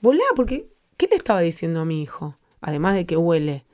volá, 0.00 0.24
porque 0.36 0.66
¿qué 0.96 1.06
le 1.08 1.16
estaba 1.16 1.40
diciendo 1.40 1.80
a 1.80 1.84
mi 1.84 2.02
hijo? 2.02 2.38
Además 2.60 2.94
de 2.94 3.06
que 3.06 3.16
huele. 3.16 3.64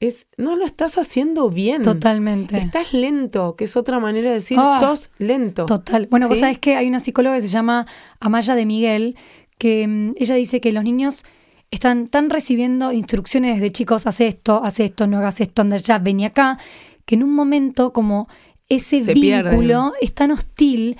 Es, 0.00 0.26
no 0.36 0.56
lo 0.56 0.66
estás 0.66 0.98
haciendo 0.98 1.48
bien. 1.48 1.82
Totalmente. 1.82 2.58
Estás 2.58 2.92
lento, 2.92 3.56
que 3.56 3.64
es 3.64 3.76
otra 3.76 4.00
manera 4.00 4.30
de 4.30 4.36
decir, 4.36 4.58
Ah, 4.60 4.78
sos 4.80 5.10
lento. 5.18 5.64
Total. 5.64 6.08
Bueno, 6.10 6.28
vos 6.28 6.36
¿Sí? 6.36 6.40
sabés 6.42 6.58
que 6.58 6.76
hay 6.76 6.88
una 6.88 7.00
psicóloga 7.00 7.36
que 7.36 7.42
se 7.42 7.48
llama 7.48 7.86
Amaya 8.20 8.54
de 8.54 8.66
Miguel, 8.66 9.16
que 9.56 9.86
mm, 9.88 10.12
ella 10.18 10.34
dice 10.34 10.60
que 10.60 10.72
los 10.72 10.84
niños 10.84 11.24
están 11.70 12.08
tan 12.08 12.28
recibiendo 12.28 12.92
instrucciones 12.92 13.54
desde 13.56 13.72
chicos, 13.72 14.06
haz 14.06 14.20
esto, 14.20 14.60
haz 14.62 14.80
esto, 14.80 15.06
no 15.06 15.18
hagas 15.18 15.40
esto, 15.40 15.62
anda 15.62 15.76
allá, 15.76 15.98
vení 15.98 16.26
acá, 16.26 16.58
que 17.06 17.14
en 17.16 17.22
un 17.22 17.34
momento 17.34 17.92
como 17.92 18.28
ese 18.68 19.04
Se 19.04 19.14
vínculo 19.14 19.50
pierden. 19.50 19.92
es 20.00 20.14
tan 20.14 20.30
hostil, 20.30 20.96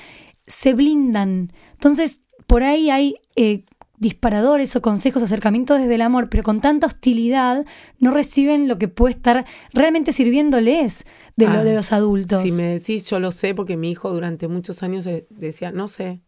se 0.47 0.75
blindan. 0.75 1.53
Entonces, 1.73 2.23
por 2.47 2.63
ahí 2.63 2.91
hay 2.91 3.17
eh, 3.37 3.65
disparadores 3.97 4.77
o 4.77 4.83
consejos, 4.83 5.23
acercamientos 5.23 5.79
desde 5.79 5.95
el 5.95 6.03
amor, 6.03 6.29
pero 6.29 6.43
con 6.43 6.61
tanta 6.61 6.87
hostilidad 6.87 7.65
no 7.99 8.11
reciben 8.11 8.69
lo 8.69 8.77
que 8.79 8.89
puede 8.89 9.15
estar 9.15 9.47
realmente 9.73 10.13
sirviéndoles 10.13 11.07
de, 11.37 11.47
lo, 11.47 11.53
Ah, 11.61 11.65
de 11.65 11.75
los 11.75 11.93
adultos. 11.93 12.43
Si 12.43 12.53
me 12.53 12.65
decís, 12.75 13.09
yo 13.09 13.19
lo 13.19 13.33
sé 13.33 13.55
porque 13.55 13.77
mi 13.79 13.91
hijo 13.91 14.13
durante 14.13 14.47
muchos 14.49 14.83
años 14.83 15.07
eh, 15.07 15.27
decía, 15.31 15.71
no 15.73 15.89
sé, 15.89 16.21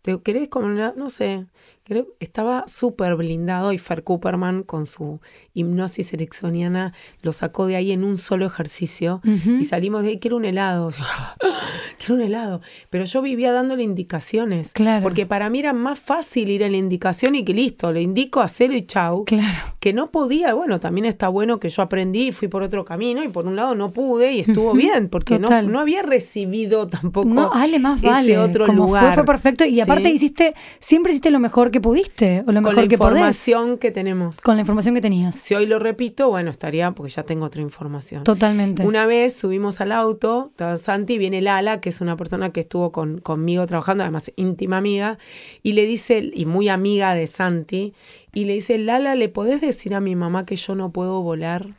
¿te 0.00 0.18
querés 0.22 0.48
comer? 0.48 0.94
No 0.96 1.10
sé. 1.10 1.46
Estaba 2.20 2.64
súper 2.68 3.16
blindado 3.16 3.72
y 3.72 3.78
Fer 3.78 4.04
Cooperman 4.04 4.62
con 4.62 4.84
su 4.86 5.20
hipnosis 5.54 6.12
ericksoniana 6.12 6.92
lo 7.22 7.32
sacó 7.32 7.66
de 7.66 7.76
ahí 7.76 7.92
en 7.92 8.04
un 8.04 8.18
solo 8.18 8.46
ejercicio 8.46 9.20
y 9.24 9.64
salimos 9.64 10.02
de 10.02 10.10
ahí, 10.10 10.18
quiero 10.18 10.36
un 10.36 10.44
helado. 10.44 10.90
Quiero 11.98 12.14
un 12.14 12.20
helado. 12.20 12.60
Pero 12.90 13.04
yo 13.04 13.20
vivía 13.22 13.50
dándole 13.52 13.82
indicaciones. 13.82 14.70
Claro. 14.72 15.02
Porque 15.02 15.26
para 15.26 15.50
mí 15.50 15.58
era 15.58 15.72
más 15.72 15.98
fácil 15.98 16.48
ir 16.48 16.62
a 16.62 16.68
la 16.68 16.76
indicación 16.76 17.34
y 17.34 17.44
que 17.44 17.52
listo, 17.52 17.90
le 17.92 18.00
indico, 18.02 18.40
hacelo 18.40 18.76
y 18.76 18.86
chau 18.86 19.24
Claro. 19.24 19.74
que 19.80 19.92
no 19.92 20.06
podía, 20.12 20.54
bueno, 20.54 20.78
también 20.78 21.06
está 21.06 21.26
bueno 21.28 21.58
que 21.58 21.68
yo 21.68 21.82
aprendí 21.82 22.28
y 22.28 22.32
fui 22.32 22.46
por 22.46 22.62
otro 22.62 22.84
camino 22.84 23.24
y 23.24 23.28
por 23.28 23.46
un 23.48 23.56
lado 23.56 23.74
no 23.74 23.90
pude 23.90 24.32
y 24.32 24.40
estuvo 24.40 24.72
bien, 24.74 25.08
porque 25.08 25.40
no, 25.40 25.62
no 25.62 25.80
había 25.80 26.02
recibido 26.02 26.86
tampoco 26.86 27.28
No, 27.28 27.52
Ale, 27.52 27.80
más 27.80 27.98
ese 27.98 28.06
vale. 28.08 28.38
otro 28.38 28.66
Como 28.66 28.86
lugar. 28.86 29.06
fue, 29.06 29.14
fue 29.14 29.24
perfecto. 29.24 29.64
Y 29.64 29.80
aparte 29.80 30.04
¿sí? 30.08 30.14
hiciste, 30.14 30.54
siempre 30.78 31.10
hiciste 31.12 31.30
lo 31.32 31.40
mejor 31.40 31.72
que 31.72 31.77
pudiste, 31.80 32.40
o 32.46 32.52
lo 32.52 32.62
con 32.62 32.74
mejor 32.74 32.74
la 32.76 32.88
que 32.88 32.98
podés. 32.98 33.12
información 33.12 33.78
que 33.78 33.90
tenemos. 33.90 34.40
Con 34.40 34.56
la 34.56 34.60
información 34.60 34.94
que 34.94 35.00
tenías. 35.00 35.36
Si 35.36 35.54
hoy 35.54 35.66
lo 35.66 35.78
repito, 35.78 36.28
bueno, 36.28 36.50
estaría 36.50 36.90
porque 36.92 37.12
ya 37.12 37.22
tengo 37.22 37.46
otra 37.46 37.62
información. 37.62 38.24
Totalmente. 38.24 38.86
Una 38.86 39.06
vez 39.06 39.34
subimos 39.34 39.80
al 39.80 39.92
auto, 39.92 40.52
Santi, 40.80 41.18
viene 41.18 41.40
Lala, 41.40 41.80
que 41.80 41.88
es 41.88 42.00
una 42.00 42.16
persona 42.16 42.50
que 42.50 42.60
estuvo 42.60 42.92
con, 42.92 43.18
conmigo 43.18 43.66
trabajando, 43.66 44.04
además 44.04 44.32
íntima 44.36 44.78
amiga, 44.78 45.18
y 45.62 45.72
le 45.72 45.86
dice, 45.86 46.30
y 46.32 46.46
muy 46.46 46.68
amiga 46.68 47.14
de 47.14 47.26
Santi, 47.26 47.94
y 48.32 48.44
le 48.44 48.54
dice, 48.54 48.78
Lala, 48.78 49.14
¿le 49.14 49.28
podés 49.28 49.60
decir 49.60 49.94
a 49.94 50.00
mi 50.00 50.14
mamá 50.14 50.46
que 50.46 50.56
yo 50.56 50.74
no 50.74 50.92
puedo 50.92 51.22
volar? 51.22 51.74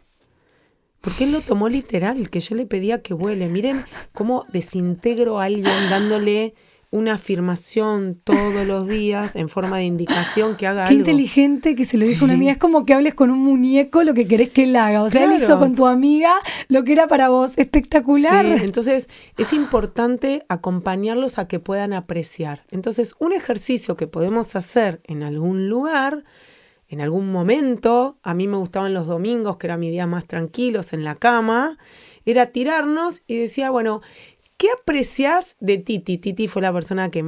Porque 1.01 1.23
él 1.23 1.31
lo 1.31 1.41
tomó 1.41 1.69
literal, 1.69 2.29
que 2.29 2.41
yo 2.41 2.55
le 2.55 2.65
pedía 2.65 3.01
que 3.01 3.13
vuele. 3.13 3.47
Miren 3.47 3.85
cómo 4.13 4.45
desintegro 4.51 5.39
a 5.39 5.45
alguien 5.45 5.73
dándole 5.89 6.55
una 6.91 7.13
afirmación 7.13 8.19
todos 8.23 8.65
los 8.65 8.87
días 8.87 9.35
en 9.35 9.47
forma 9.47 9.77
de 9.77 9.83
indicación 9.83 10.55
que 10.57 10.65
haga 10.65 10.85
Qué 10.85 10.95
algo. 10.95 10.99
inteligente 11.01 11.75
que 11.75 11.85
se 11.85 11.97
lo 11.97 12.05
dijo 12.05 12.25
una 12.25 12.33
amiga. 12.33 12.51
Es 12.53 12.57
como 12.57 12.83
que 12.85 12.95
hables 12.95 13.13
con 13.13 13.29
un 13.29 13.39
muñeco 13.39 14.03
lo 14.03 14.15
que 14.15 14.27
querés 14.27 14.49
que 14.49 14.63
él 14.63 14.75
haga. 14.75 15.03
O 15.03 15.09
sea, 15.09 15.21
él 15.21 15.29
Claro. 15.29 15.43
hizo 15.43 15.59
con 15.59 15.75
tu 15.75 15.85
amiga 15.85 16.33
lo 16.67 16.83
que 16.83 16.93
era 16.93 17.07
para 17.07 17.29
vos. 17.29 17.57
Espectacular. 17.57 18.45
Sí, 18.57 18.65
entonces 18.65 19.07
es 19.37 19.53
importante 19.53 20.45
acompañarlos 20.49 21.37
a 21.37 21.47
que 21.47 21.59
puedan 21.59 21.93
apreciar. 21.93 22.63
Entonces, 22.71 23.13
un 23.19 23.33
ejercicio 23.33 23.95
que 23.95 24.07
podemos 24.07 24.55
hacer 24.55 25.01
en 25.05 25.21
algún 25.21 25.69
lugar, 25.69 26.23
en 26.87 27.01
algún 27.01 27.31
momento, 27.31 28.17
a 28.23 28.33
mí 28.33 28.47
me 28.47 28.57
gustaban 28.57 28.95
los 28.95 29.05
domingos, 29.05 29.57
que 29.57 29.67
eran 29.67 29.79
mis 29.79 29.91
días 29.91 30.07
más 30.07 30.25
tranquilos 30.25 30.91
en 30.93 31.03
la 31.03 31.13
cama, 31.13 31.77
era 32.25 32.47
tirarnos 32.47 33.21
y 33.27 33.37
decía, 33.37 33.69
bueno, 33.69 34.01
¿qué 34.59 34.67
apreciás 34.79 35.55
de 35.59 35.79
Titi? 35.79 36.19
Titi 36.19 36.47
fue 36.47 36.61
la 36.61 36.71
persona 36.71 37.09
que, 37.09 37.23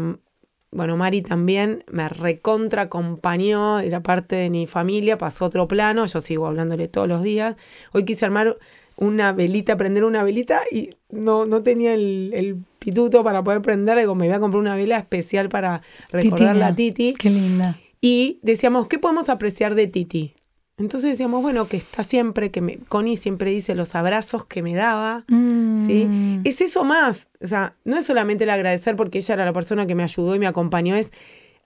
bueno, 0.69 0.97
Mari 0.97 1.23
también 1.23 1.83
me 1.89 2.07
recontra 2.09 2.83
acompañó, 2.83 3.79
era 3.79 4.03
parte 4.03 4.35
de 4.35 4.49
mi 4.51 4.67
familia, 4.67 5.17
pasó 5.17 5.45
otro 5.45 5.67
plano, 5.67 6.05
yo 6.05 6.21
sigo 6.21 6.45
hablándole 6.45 6.87
todos 6.89 7.07
los 7.07 7.23
días. 7.23 7.55
Hoy 7.93 8.05
quise 8.05 8.25
armar 8.25 8.57
una 8.97 9.31
velita, 9.31 9.77
prender 9.77 10.03
una 10.03 10.23
velita 10.23 10.61
y 10.69 10.91
no, 11.09 11.45
no 11.45 11.63
tenía 11.63 11.93
el, 11.93 12.31
el 12.35 12.57
pituto 12.77 13.23
para 13.23 13.43
poder 13.43 13.61
prender, 13.61 13.97
digo, 13.97 14.13
me 14.13 14.27
voy 14.27 14.35
a 14.35 14.39
comprar 14.39 14.59
una 14.59 14.75
vela 14.75 14.97
especial 14.97 15.47
para 15.47 15.81
recordarle 16.11 16.65
a. 16.65 16.75
Titi. 16.75 17.13
Qué 17.13 17.29
linda. 17.29 17.79
Y 18.01 18.39
decíamos, 18.41 18.87
¿qué 18.87 18.99
podemos 18.99 19.29
apreciar 19.29 19.75
de 19.75 19.87
Titi? 19.87 20.33
Entonces 20.81 21.11
decíamos, 21.11 21.41
bueno, 21.41 21.67
que 21.67 21.77
está 21.77 22.03
siempre, 22.03 22.51
que 22.51 22.59
me, 22.61 22.77
Connie 22.79 23.15
siempre 23.15 23.51
dice 23.51 23.75
los 23.75 23.95
abrazos 23.95 24.45
que 24.45 24.61
me 24.63 24.73
daba, 24.73 25.23
¿sí? 25.27 26.05
Mm. 26.09 26.41
Es 26.43 26.59
eso 26.61 26.83
más, 26.83 27.27
o 27.39 27.47
sea, 27.47 27.75
no 27.85 27.97
es 27.97 28.05
solamente 28.05 28.43
el 28.43 28.49
agradecer 28.49 28.95
porque 28.95 29.19
ella 29.19 29.35
era 29.35 29.45
la 29.45 29.53
persona 29.53 29.85
que 29.85 29.95
me 29.95 30.03
ayudó 30.03 30.35
y 30.35 30.39
me 30.39 30.47
acompañó, 30.47 30.95
es 30.95 31.11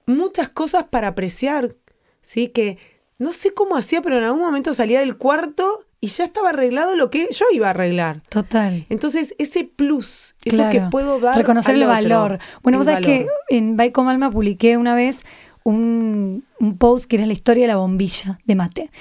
muchas 0.06 0.50
cosas 0.50 0.84
para 0.84 1.08
apreciar, 1.10 1.76
¿sí? 2.22 2.50
Que 2.50 2.78
no 3.18 3.32
sé 3.32 3.54
cómo 3.54 3.78
hacía, 3.78 4.02
pero 4.02 4.18
en 4.18 4.24
algún 4.26 4.42
momento 4.42 4.74
salía 4.74 5.00
del 5.00 5.18
cuarto 5.18 5.86
y 6.02 6.08
ya 6.08 6.26
estaba 6.26 6.50
arreglado 6.50 6.96
lo 6.96 7.10
que 7.10 7.30
yo 7.32 7.46
iba 7.54 7.68
a 7.68 7.70
arreglar. 7.72 8.22
Total. 8.30 8.86
Entonces, 8.90 9.34
ese 9.38 9.64
plus, 9.64 10.36
eso 10.44 10.70
que 10.70 10.82
puedo 10.92 11.20
dar. 11.20 11.38
Reconocer 11.38 11.74
al 11.76 11.82
el 11.82 11.88
otro, 11.88 11.96
valor. 11.96 12.40
Bueno, 12.62 12.78
el 12.78 12.80
vos 12.80 12.86
sabés 12.86 13.06
que 13.06 13.28
en 13.50 13.78
con 13.92 14.08
Alma 14.08 14.30
publiqué 14.30 14.78
una 14.78 14.94
vez 14.94 15.24
un, 15.66 16.46
un 16.60 16.78
post 16.78 17.06
que 17.06 17.18
era 17.18 17.26
la 17.26 17.34
historia 17.34 17.64
de 17.64 17.68
la 17.70 17.78
bombilla 17.78 18.40
de 18.46 18.56
mate. 18.56 18.92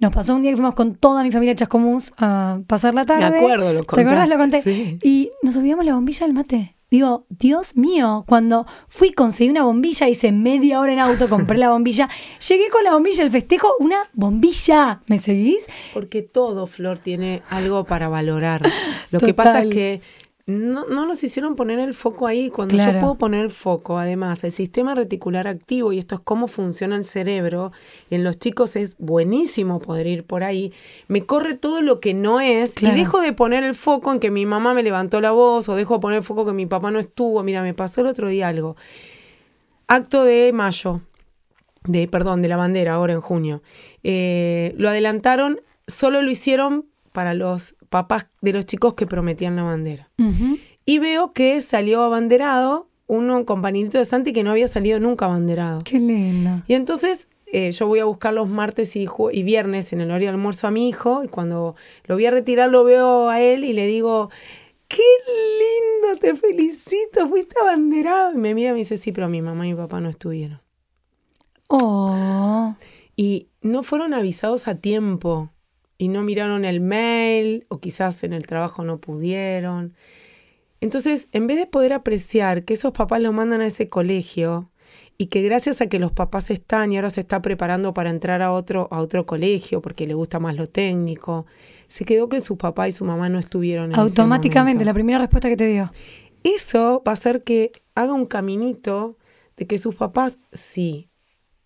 Nos 0.00 0.12
pasó 0.12 0.34
un 0.34 0.42
día 0.42 0.52
que 0.52 0.56
fuimos 0.56 0.74
con 0.74 0.94
toda 0.94 1.22
mi 1.22 1.30
familia 1.32 1.52
a 1.52 1.56
Chascomús 1.56 2.12
a 2.16 2.60
pasar 2.66 2.94
la 2.94 3.04
tarde. 3.04 3.24
acuerdo, 3.24 3.72
lo 3.72 3.82
¿Te 3.84 4.00
acuerdas? 4.00 4.28
Lo 4.28 4.38
conté. 4.38 4.62
sí. 4.62 4.98
Y 5.02 5.30
nos 5.42 5.56
olvidamos 5.56 5.84
la 5.84 5.94
bombilla 5.94 6.26
del 6.26 6.34
mate. 6.34 6.76
Digo, 6.92 7.24
Dios 7.30 7.74
mío, 7.74 8.22
cuando 8.28 8.66
fui, 8.86 9.12
conseguí 9.12 9.48
una 9.48 9.64
bombilla, 9.64 10.08
hice 10.10 10.30
media 10.30 10.78
hora 10.78 10.92
en 10.92 10.98
auto, 10.98 11.26
compré 11.26 11.56
la 11.56 11.70
bombilla, 11.70 12.06
llegué 12.48 12.68
con 12.68 12.84
la 12.84 12.92
bombilla 12.92 13.24
al 13.24 13.30
festejo, 13.30 13.74
una 13.80 14.10
bombilla. 14.12 15.00
¿Me 15.08 15.16
seguís? 15.18 15.68
Porque 15.94 16.20
todo, 16.20 16.66
Flor, 16.66 16.98
tiene 16.98 17.40
algo 17.48 17.84
para 17.84 18.08
valorar. 18.08 18.60
Lo 19.10 19.20
que 19.20 19.32
pasa 19.32 19.62
es 19.62 19.70
que 19.70 20.02
no, 20.46 20.86
no 20.88 21.06
nos 21.06 21.22
hicieron 21.22 21.54
poner 21.54 21.78
el 21.78 21.94
foco 21.94 22.26
ahí. 22.26 22.50
Cuando 22.50 22.74
Claro. 22.74 22.94
yo 22.94 23.00
puedo 23.00 23.14
poner 23.16 23.44
el 23.44 23.50
foco, 23.50 23.98
además, 23.98 24.42
el 24.44 24.50
sistema 24.52 24.94
reticular 24.94 25.46
activo, 25.46 25.92
y 25.92 25.98
esto 25.98 26.16
es 26.16 26.20
cómo 26.20 26.48
funciona 26.48 26.96
el 26.96 27.04
cerebro, 27.04 27.70
y 28.10 28.16
en 28.16 28.24
los 28.24 28.38
chicos 28.38 28.74
es 28.76 28.96
buenísimo 28.98 29.78
poder 29.80 30.06
ir 30.08 30.24
por 30.24 30.42
ahí, 30.42 30.72
me 31.08 31.24
corre 31.24 31.54
todo 31.56 31.80
lo 31.82 32.00
que 32.00 32.12
no 32.14 32.40
es, 32.40 32.72
Claro. 32.74 32.96
y 32.96 32.98
dejo 33.00 33.20
de 33.20 33.32
poner 33.32 33.62
el 33.62 33.74
foco 33.76 34.12
en 34.12 34.18
que 34.20 34.30
mi 34.32 34.44
mamá 34.46 34.74
me 34.74 34.82
levantó 34.82 35.20
la 35.20 35.30
voz, 35.30 35.68
o 35.68 35.76
dejo 35.76 35.94
de 35.94 36.00
poner 36.00 36.18
el 36.18 36.24
foco 36.24 36.44
que 36.44 36.52
mi 36.52 36.66
papá 36.66 36.90
no 36.90 36.98
estuvo. 36.98 37.42
Mira, 37.42 37.62
me 37.62 37.72
pasó 37.74 38.00
el 38.00 38.08
otro 38.08 38.28
día 38.28 38.48
algo. 38.48 38.76
Acto 39.86 40.24
de 40.24 40.52
mayo, 40.52 41.02
de, 41.84 42.08
perdón, 42.08 42.42
de 42.42 42.48
la 42.48 42.56
bandera, 42.56 42.94
ahora 42.94 43.12
en 43.12 43.20
junio. 43.20 43.62
Eh, 44.02 44.74
lo 44.78 44.88
adelantaron, 44.88 45.60
solo 45.86 46.22
lo 46.22 46.30
hicieron 46.30 46.86
para 47.12 47.34
los 47.34 47.76
papás 47.88 48.26
de 48.40 48.52
los 48.52 48.66
chicos 48.66 48.94
que 48.94 49.06
prometían 49.06 49.56
la 49.56 49.62
bandera. 49.62 50.10
Y 50.84 50.98
veo 50.98 51.32
que 51.32 51.60
salió 51.60 52.02
abanderado 52.02 52.88
un 53.06 53.44
compañerito 53.44 53.98
de 53.98 54.04
Santi 54.04 54.32
que 54.32 54.42
no 54.42 54.50
había 54.50 54.68
salido 54.68 54.98
nunca 54.98 55.26
abanderado. 55.26 55.80
Qué 55.84 55.98
lindo. 55.98 56.62
Y 56.66 56.74
entonces 56.74 57.28
eh, 57.46 57.70
yo 57.72 57.86
voy 57.86 57.98
a 57.98 58.06
buscar 58.06 58.32
los 58.32 58.48
martes 58.48 58.96
y, 58.96 59.06
y 59.32 59.42
viernes 59.42 59.92
en 59.92 60.00
el 60.00 60.08
horario 60.08 60.28
de 60.28 60.34
almuerzo 60.34 60.66
a 60.66 60.70
mi 60.70 60.88
hijo 60.88 61.22
y 61.22 61.28
cuando 61.28 61.76
lo 62.04 62.14
voy 62.14 62.24
a 62.24 62.30
retirar 62.30 62.70
lo 62.70 62.84
veo 62.84 63.28
a 63.28 63.40
él 63.40 63.64
y 63.64 63.74
le 63.74 63.86
digo, 63.86 64.30
qué 64.88 65.02
lindo, 65.58 66.18
te 66.18 66.34
felicito, 66.34 67.28
fuiste 67.28 67.54
abanderado. 67.60 68.32
Y 68.32 68.38
me 68.38 68.54
mira 68.54 68.70
y 68.70 68.72
me 68.72 68.78
dice, 68.78 68.96
sí, 68.96 69.12
pero 69.12 69.28
mi 69.28 69.42
mamá 69.42 69.66
y 69.66 69.72
mi 69.72 69.76
papá 69.76 70.00
no 70.00 70.08
estuvieron. 70.08 70.60
Oh. 71.74 72.74
y 73.16 73.48
no 73.62 73.82
fueron 73.82 74.12
avisados 74.12 74.68
a 74.68 74.74
tiempo 74.74 75.50
y 76.02 76.08
no 76.08 76.24
miraron 76.24 76.64
el 76.64 76.80
mail 76.80 77.64
o 77.68 77.78
quizás 77.78 78.24
en 78.24 78.32
el 78.32 78.44
trabajo 78.44 78.82
no 78.82 78.98
pudieron. 78.98 79.94
Entonces, 80.80 81.28
en 81.30 81.46
vez 81.46 81.58
de 81.58 81.68
poder 81.68 81.92
apreciar 81.92 82.64
que 82.64 82.74
esos 82.74 82.90
papás 82.90 83.22
los 83.22 83.32
mandan 83.32 83.60
a 83.60 83.68
ese 83.68 83.88
colegio 83.88 84.72
y 85.16 85.26
que 85.26 85.42
gracias 85.42 85.80
a 85.80 85.86
que 85.86 86.00
los 86.00 86.10
papás 86.10 86.50
están 86.50 86.92
y 86.92 86.96
ahora 86.96 87.10
se 87.10 87.20
está 87.20 87.40
preparando 87.40 87.94
para 87.94 88.10
entrar 88.10 88.42
a 88.42 88.50
otro, 88.50 88.88
a 88.90 89.00
otro 89.00 89.26
colegio 89.26 89.80
porque 89.80 90.08
le 90.08 90.14
gusta 90.14 90.40
más 90.40 90.56
lo 90.56 90.66
técnico, 90.66 91.46
se 91.86 92.04
quedó 92.04 92.28
que 92.28 92.40
su 92.40 92.58
papá 92.58 92.88
y 92.88 92.92
su 92.92 93.04
mamá 93.04 93.28
no 93.28 93.38
estuvieron. 93.38 93.84
En 93.84 93.92
ese 93.92 94.00
Automáticamente, 94.00 94.84
la 94.84 94.94
primera 94.94 95.20
respuesta 95.20 95.48
que 95.48 95.56
te 95.56 95.68
dio. 95.68 95.88
Eso 96.42 97.00
va 97.06 97.12
a 97.12 97.14
hacer 97.14 97.44
que 97.44 97.70
haga 97.94 98.12
un 98.12 98.26
caminito 98.26 99.18
de 99.56 99.68
que 99.68 99.78
sus 99.78 99.94
papás, 99.94 100.36
sí, 100.50 101.11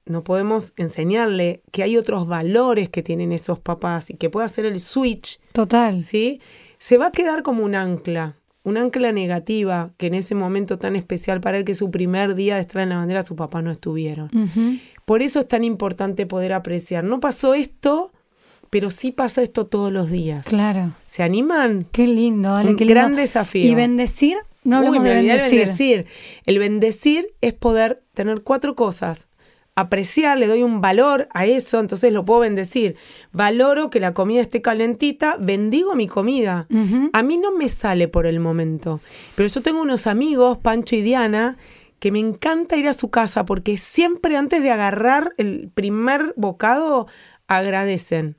no 0.07 0.25
podemos 0.25 0.73
enseñarle 0.77 1.63
que 1.73 1.83
hay 1.83 1.97
otros 1.97 2.27
valores 2.27 2.89
que 2.89 3.03
tienen 3.03 3.33
esos 3.33 3.59
papás 3.59 4.09
y 4.11 4.15
que 4.15 4.31
pueda 4.31 4.47
hacer 4.47 4.65
el 4.65 4.81
switch, 4.81 5.41
Total. 5.53 6.03
¿sí? 6.03 6.41
Se 6.79 6.97
va 6.97 7.07
a 7.09 7.13
quedar 7.13 7.43
como 7.43 7.65
un 7.65 7.75
ancla, 7.75 8.37
un 8.63 8.77
ancla 8.77 9.13
negativa 9.13 9.93
que 9.97 10.07
en 10.07 10.15
ese 10.15 10.35
momento 10.35 10.79
tan 10.79 10.97
especial 10.97 11.41
para 11.41 11.59
él 11.59 11.65
que 11.65 11.75
su 11.75 11.91
primer 11.91 12.35
día 12.35 12.55
de 12.57 12.63
estar 12.63 12.83
en 12.83 12.89
la 12.91 12.97
bandera 12.97 13.25
sus 13.25 13.37
papás 13.37 13.63
no 13.63 13.71
estuvieron. 13.71 14.31
Por 15.05 15.23
eso 15.23 15.41
es 15.41 15.49
tan 15.49 15.63
importante 15.65 16.27
poder 16.27 16.53
apreciar. 16.53 17.05
No 17.05 17.21
pasó 17.21 17.55
esto, 17.55 18.13
pero 18.71 18.91
sí 18.91 19.13
pasa 19.13 19.43
esto 19.43 19.67
todos 19.67 19.93
los 19.93 20.11
días. 20.11 20.47
Claro. 20.47 20.93
¿Se 21.09 21.23
animan? 21.23 21.87
Qué 21.93 22.07
lindo, 22.09 22.55
Ale, 22.55 22.71
Un 22.71 22.77
qué 22.77 22.85
lindo. 22.85 23.01
gran 23.01 23.17
desafío. 23.17 23.71
Y 23.71 23.75
bendecir, 23.75 24.37
no 24.65 24.79
hablamos 24.79 24.99
Uy, 24.99 25.05
me 25.05 25.09
de 25.11 25.15
bendecir. 25.15 26.07
El 26.45 26.59
bendecir 26.59 27.29
es 27.41 27.53
poder 27.53 28.03
tener 28.15 28.43
cuatro 28.43 28.75
cosas. 28.75 29.29
Apreciar, 29.79 30.39
le 30.39 30.47
doy 30.47 30.63
un 30.63 30.81
valor 30.81 31.29
a 31.35 31.45
eso, 31.45 31.81
entonces 31.81 32.11
lo 32.11 32.25
puedo 32.25 32.41
bendecir. 32.41 32.97
Valoro 33.33 33.91
que 33.91 34.01
la 34.01 34.15
comida 34.15 34.41
esté 34.41 34.63
calentita, 34.63 35.37
bendigo 35.39 35.95
mi 35.95 36.09
comida. 36.09 36.67
A 37.13 37.23
mí 37.23 37.37
no 37.37 37.53
me 37.53 37.69
sale 37.69 38.09
por 38.09 38.27
el 38.27 38.41
momento, 38.41 39.01
pero 39.35 39.49
yo 39.51 39.61
tengo 39.61 39.83
unos 39.83 40.07
amigos, 40.07 40.57
Pancho 40.59 40.97
y 40.97 41.03
Diana, 41.03 41.59
que 41.99 42.11
me 42.11 42.19
encanta 42.21 42.77
ir 42.77 42.89
a 42.89 42.95
su 42.95 43.11
casa 43.11 43.45
porque 43.45 43.77
siempre 43.77 44.37
antes 44.37 44.63
de 44.63 44.71
agarrar 44.71 45.35
el 45.37 45.71
primer 45.75 46.33
bocado 46.37 47.07
agradecen. 47.47 48.37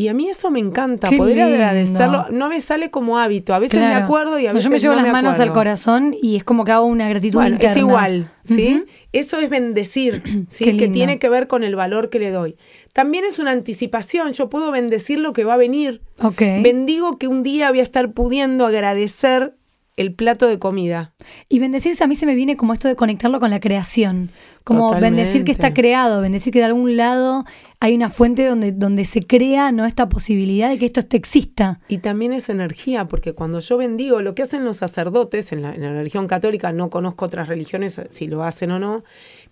Y 0.00 0.06
a 0.06 0.14
mí 0.14 0.28
eso 0.28 0.48
me 0.52 0.60
encanta, 0.60 1.08
Qué 1.08 1.16
poder 1.16 1.36
lindo. 1.38 1.52
agradecerlo. 1.54 2.26
No 2.30 2.48
me 2.48 2.60
sale 2.60 2.88
como 2.88 3.18
hábito, 3.18 3.52
a 3.52 3.58
veces 3.58 3.80
me 3.80 3.86
acuerdo 3.94 4.38
y 4.38 4.46
a 4.46 4.50
No, 4.50 4.54
veces 4.54 4.64
Yo 4.64 4.70
me 4.70 4.78
llevo 4.78 4.92
no 4.94 5.00
las 5.00 5.06
me 5.08 5.12
manos 5.12 5.40
al 5.40 5.52
corazón 5.52 6.14
y 6.22 6.36
es 6.36 6.44
como 6.44 6.64
que 6.64 6.70
hago 6.70 6.86
una 6.86 7.08
gratitud 7.08 7.40
Bueno, 7.40 7.56
interna. 7.56 7.72
es 7.74 7.78
igual, 7.80 8.30
¿sí? 8.44 8.84
Eso 9.12 9.40
es 9.40 9.50
bendecir, 9.50 10.22
¿sí? 10.50 10.78
Que 10.78 10.86
tiene 10.88 11.18
que 11.18 11.28
ver 11.28 11.48
con 11.48 11.64
el 11.64 11.74
valor 11.74 12.10
que 12.10 12.20
le 12.20 12.30
doy. 12.30 12.56
También 12.92 13.24
es 13.24 13.40
una 13.40 13.50
anticipación, 13.50 14.34
yo 14.34 14.48
puedo 14.48 14.70
bendecir 14.70 15.18
lo 15.18 15.32
que 15.32 15.42
va 15.42 15.54
a 15.54 15.58
venir. 15.58 16.00
Ok. 16.22 16.42
Bendigo 16.62 17.18
que 17.18 17.26
un 17.26 17.42
día 17.42 17.68
voy 17.70 17.80
a 17.80 17.82
estar 17.82 18.12
pudiendo 18.12 18.66
agradecer 18.66 19.56
el 19.96 20.14
plato 20.14 20.46
de 20.46 20.60
comida. 20.60 21.12
Y 21.48 21.58
bendecirse 21.58 22.04
a 22.04 22.06
mí 22.06 22.14
se 22.14 22.24
me 22.24 22.36
viene 22.36 22.56
como 22.56 22.72
esto 22.72 22.86
de 22.86 22.94
conectarlo 22.94 23.40
con 23.40 23.50
la 23.50 23.58
creación. 23.58 24.30
Como 24.68 24.88
Totalmente. 24.88 25.16
bendecir 25.16 25.44
que 25.44 25.52
está 25.52 25.72
creado, 25.72 26.20
bendecir 26.20 26.52
que 26.52 26.58
de 26.58 26.66
algún 26.66 26.98
lado 26.98 27.46
hay 27.80 27.94
una 27.94 28.10
fuente 28.10 28.44
donde, 28.44 28.72
donde 28.72 29.06
se 29.06 29.22
crea 29.22 29.72
no 29.72 29.86
esta 29.86 30.10
posibilidad 30.10 30.68
de 30.68 30.78
que 30.78 30.84
esto 30.84 31.00
este 31.00 31.16
exista. 31.16 31.80
Y 31.88 31.98
también 31.98 32.34
es 32.34 32.50
energía, 32.50 33.08
porque 33.08 33.32
cuando 33.32 33.60
yo 33.60 33.78
bendigo, 33.78 34.20
lo 34.20 34.34
que 34.34 34.42
hacen 34.42 34.66
los 34.66 34.76
sacerdotes 34.76 35.52
en 35.52 35.62
la, 35.62 35.74
en 35.74 35.80
la 35.80 35.92
religión 35.94 36.26
católica, 36.26 36.70
no 36.72 36.90
conozco 36.90 37.24
otras 37.24 37.48
religiones 37.48 37.98
si 38.10 38.26
lo 38.26 38.44
hacen 38.44 38.70
o 38.72 38.78
no, 38.78 39.04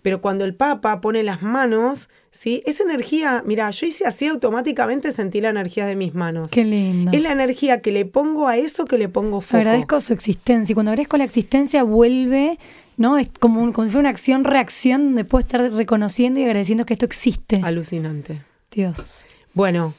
pero 0.03 0.21
cuando 0.21 0.45
el 0.45 0.53
Papa 0.53 1.01
pone 1.01 1.23
las 1.23 1.41
manos, 1.41 2.09
¿sí? 2.29 2.61
Esa 2.67 2.83
energía, 2.83 3.43
mira, 3.43 3.71
yo 3.71 3.87
hice 3.87 4.05
así 4.05 4.27
automáticamente, 4.27 5.11
sentí 5.11 5.41
la 5.41 5.49
energía 5.49 5.87
de 5.87 5.95
mis 5.95 6.13
manos. 6.13 6.51
Qué 6.51 6.63
lindo. 6.63 7.11
Es 7.13 7.23
la 7.23 7.31
energía 7.31 7.81
que 7.81 7.91
le 7.91 8.05
pongo 8.05 8.47
a 8.47 8.57
eso 8.57 8.85
que 8.85 8.99
le 8.99 9.09
pongo 9.09 9.41
foco. 9.41 9.57
Agradezco 9.57 9.99
su 9.99 10.13
existencia. 10.13 10.73
Y 10.73 10.75
cuando 10.75 10.91
agradezco 10.91 11.17
la 11.17 11.23
existencia, 11.23 11.81
vuelve, 11.81 12.59
¿no? 12.97 13.17
Es 13.17 13.29
como, 13.39 13.61
un- 13.61 13.71
como 13.71 13.85
si 13.85 13.91
fuera 13.91 14.01
una 14.01 14.09
acción-reacción 14.09 15.05
donde 15.05 15.23
puedo 15.25 15.39
estar 15.39 15.61
reconociendo 15.71 16.39
y 16.39 16.43
agradeciendo 16.43 16.85
que 16.85 16.93
esto 16.93 17.05
existe. 17.05 17.61
Alucinante. 17.63 18.41
Dios. 18.71 19.25
Bueno, 19.53 19.93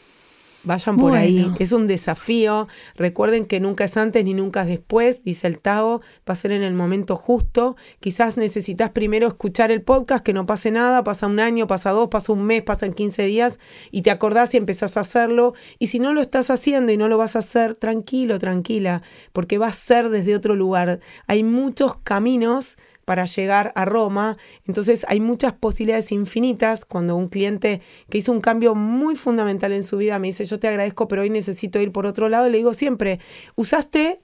vayan 0.64 0.96
por 0.96 1.14
ahí. 1.14 1.50
Es 1.58 1.72
un 1.72 1.86
desafío. 1.86 2.68
Recuerden 2.96 3.46
que 3.46 3.60
nunca 3.60 3.84
es 3.84 3.96
antes 3.96 4.24
ni 4.24 4.34
nunca 4.34 4.62
es 4.62 4.68
después, 4.68 5.22
dice 5.24 5.46
el 5.46 5.58
Tao. 5.58 6.00
Va 6.28 6.32
a 6.32 6.36
ser 6.36 6.52
en 6.52 6.62
el 6.62 6.74
momento 6.74 7.16
justo. 7.16 7.76
Quizás 8.00 8.36
necesitas 8.36 8.90
primero 8.90 9.28
escuchar 9.28 9.70
el 9.70 9.82
podcast, 9.82 10.24
que 10.24 10.32
no 10.32 10.46
pase 10.46 10.70
nada. 10.70 11.04
Pasa 11.04 11.26
un 11.26 11.40
año, 11.40 11.66
pasa 11.66 11.90
dos, 11.90 12.08
pasa 12.08 12.32
un 12.32 12.44
mes, 12.44 12.62
pasan 12.62 12.92
15 12.92 13.24
días 13.26 13.58
y 13.90 14.02
te 14.02 14.10
acordás 14.10 14.54
y 14.54 14.56
empezás 14.56 14.96
a 14.96 15.00
hacerlo. 15.00 15.54
Y 15.78 15.88
si 15.88 15.98
no 15.98 16.12
lo 16.12 16.20
estás 16.20 16.50
haciendo 16.50 16.92
y 16.92 16.96
no 16.96 17.08
lo 17.08 17.18
vas 17.18 17.36
a 17.36 17.40
hacer, 17.40 17.76
tranquilo, 17.76 18.38
tranquila, 18.38 19.02
porque 19.32 19.58
va 19.58 19.68
a 19.68 19.72
ser 19.72 20.10
desde 20.10 20.34
otro 20.34 20.54
lugar. 20.54 21.00
Hay 21.26 21.42
muchos 21.42 21.96
caminos 22.02 22.76
para 23.08 23.24
llegar 23.24 23.72
a 23.74 23.86
Roma. 23.86 24.36
Entonces 24.66 25.06
hay 25.08 25.18
muchas 25.18 25.54
posibilidades 25.54 26.12
infinitas. 26.12 26.84
Cuando 26.84 27.16
un 27.16 27.28
cliente 27.28 27.80
que 28.10 28.18
hizo 28.18 28.32
un 28.32 28.42
cambio 28.42 28.74
muy 28.74 29.16
fundamental 29.16 29.72
en 29.72 29.82
su 29.82 29.96
vida 29.96 30.18
me 30.18 30.26
dice, 30.26 30.44
yo 30.44 30.58
te 30.58 30.68
agradezco, 30.68 31.08
pero 31.08 31.22
hoy 31.22 31.30
necesito 31.30 31.80
ir 31.80 31.90
por 31.90 32.04
otro 32.04 32.28
lado, 32.28 32.50
le 32.50 32.58
digo 32.58 32.74
siempre, 32.74 33.18
usaste 33.54 34.20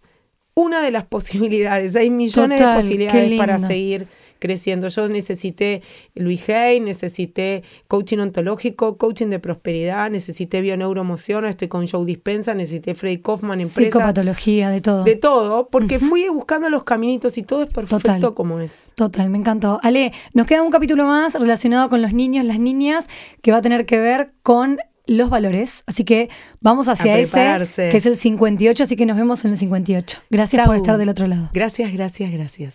una 0.52 0.82
de 0.82 0.90
las 0.90 1.04
posibilidades. 1.16 1.96
Hay 1.96 2.10
millones 2.10 2.58
Total, 2.58 2.74
de 2.74 2.82
posibilidades 2.82 3.38
para 3.38 3.58
seguir 3.58 4.06
creciendo. 4.44 4.88
Yo 4.88 5.08
necesité 5.08 5.80
Luis 6.14 6.46
Hay, 6.50 6.78
necesité 6.78 7.62
coaching 7.88 8.18
ontológico, 8.18 8.98
coaching 8.98 9.28
de 9.28 9.38
prosperidad, 9.38 10.10
necesité 10.10 10.60
bioneuroemoción, 10.60 11.46
estoy 11.46 11.68
con 11.68 11.86
Joe 11.86 12.04
Dispensa, 12.04 12.52
necesité 12.52 12.94
Freddy 12.94 13.22
Kaufman, 13.22 13.62
empresa 13.62 13.80
Psicopatología, 13.80 14.68
de 14.68 14.82
todo. 14.82 15.04
de 15.04 15.16
todo, 15.16 15.68
porque 15.68 15.98
fui 15.98 16.28
buscando 16.28 16.68
los 16.68 16.84
caminitos 16.84 17.38
y 17.38 17.42
todo 17.42 17.62
es 17.62 17.72
perfecto 17.72 18.00
Total. 18.00 18.34
como 18.34 18.60
es. 18.60 18.72
Total, 18.96 19.30
me 19.30 19.38
encantó. 19.38 19.80
Ale, 19.82 20.12
nos 20.34 20.46
queda 20.46 20.60
un 20.60 20.70
capítulo 20.70 21.06
más 21.06 21.32
relacionado 21.32 21.88
con 21.88 22.02
los 22.02 22.12
niños, 22.12 22.44
las 22.44 22.58
niñas, 22.58 23.08
que 23.40 23.50
va 23.50 23.58
a 23.58 23.62
tener 23.62 23.86
que 23.86 23.98
ver 23.98 24.32
con 24.42 24.78
los 25.06 25.30
valores. 25.30 25.84
Así 25.86 26.04
que 26.04 26.28
vamos 26.60 26.88
hacia 26.88 27.18
ese, 27.18 27.90
que 27.90 27.96
es 27.96 28.04
el 28.04 28.18
58, 28.18 28.82
así 28.82 28.94
que 28.94 29.06
nos 29.06 29.16
vemos 29.16 29.42
en 29.46 29.52
el 29.52 29.56
58. 29.56 30.18
Gracias 30.28 30.60
Chau. 30.60 30.66
por 30.66 30.76
estar 30.76 30.98
del 30.98 31.08
otro 31.08 31.26
lado. 31.26 31.48
Gracias, 31.54 31.92
gracias, 31.92 32.30
gracias. 32.30 32.74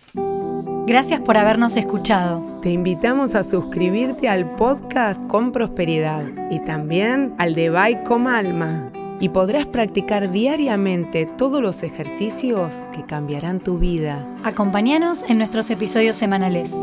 Gracias 0.90 1.20
por 1.20 1.36
habernos 1.36 1.76
escuchado. 1.76 2.44
Te 2.62 2.70
invitamos 2.70 3.36
a 3.36 3.44
suscribirte 3.44 4.28
al 4.28 4.56
podcast 4.56 5.24
con 5.28 5.52
prosperidad 5.52 6.24
y 6.50 6.58
también 6.64 7.32
al 7.38 7.54
de 7.54 7.70
Bye 7.70 8.02
con 8.02 8.26
Alma. 8.26 8.90
y 9.20 9.28
podrás 9.28 9.66
practicar 9.66 10.32
diariamente 10.32 11.26
todos 11.26 11.62
los 11.62 11.84
ejercicios 11.84 12.82
que 12.92 13.04
cambiarán 13.04 13.60
tu 13.60 13.78
vida. 13.78 14.26
Acompáñanos 14.42 15.22
en 15.28 15.38
nuestros 15.38 15.70
episodios 15.70 16.16
semanales. 16.16 16.74